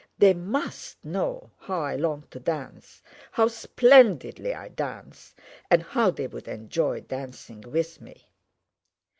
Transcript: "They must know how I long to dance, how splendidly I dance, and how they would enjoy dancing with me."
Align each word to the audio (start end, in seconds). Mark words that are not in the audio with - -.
"They 0.17 0.33
must 0.33 1.05
know 1.05 1.51
how 1.59 1.81
I 1.81 1.95
long 1.95 2.23
to 2.31 2.39
dance, 2.39 3.03
how 3.33 3.47
splendidly 3.47 4.51
I 4.51 4.69
dance, 4.69 5.35
and 5.69 5.83
how 5.83 6.09
they 6.09 6.25
would 6.25 6.47
enjoy 6.47 7.01
dancing 7.01 7.61
with 7.61 8.01
me." 8.01 8.25